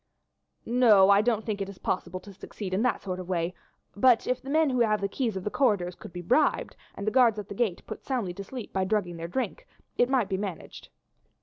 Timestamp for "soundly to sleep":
8.03-8.73